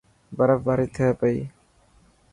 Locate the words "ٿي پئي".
0.95-1.37